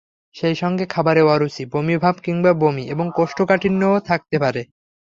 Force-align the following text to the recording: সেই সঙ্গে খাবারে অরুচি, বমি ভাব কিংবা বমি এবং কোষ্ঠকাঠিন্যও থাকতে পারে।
সেই 0.35 0.55
সঙ্গে 0.55 0.85
খাবারে 0.85 1.21
অরুচি, 1.25 1.63
বমি 1.73 1.95
ভাব 1.97 2.15
কিংবা 2.23 2.51
বমি 2.53 2.83
এবং 2.87 3.05
কোষ্ঠকাঠিন্যও 3.15 3.97
থাকতে 4.05 4.35
পারে। 4.39 4.61